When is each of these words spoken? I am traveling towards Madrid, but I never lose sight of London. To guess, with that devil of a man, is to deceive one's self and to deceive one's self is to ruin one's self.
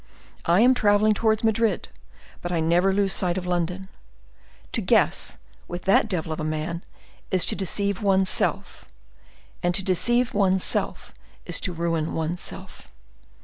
I 0.45 0.61
am 0.61 0.73
traveling 0.73 1.13
towards 1.13 1.43
Madrid, 1.43 1.89
but 2.41 2.51
I 2.51 2.59
never 2.59 2.91
lose 2.91 3.13
sight 3.13 3.37
of 3.37 3.45
London. 3.45 3.87
To 4.71 4.81
guess, 4.81 5.37
with 5.67 5.83
that 5.83 6.09
devil 6.09 6.31
of 6.31 6.39
a 6.39 6.43
man, 6.43 6.83
is 7.29 7.45
to 7.45 7.55
deceive 7.55 8.01
one's 8.01 8.27
self 8.27 8.85
and 9.61 9.75
to 9.75 9.83
deceive 9.83 10.33
one's 10.33 10.63
self 10.63 11.13
is 11.45 11.59
to 11.61 11.71
ruin 11.73 12.15
one's 12.15 12.41
self. 12.41 12.87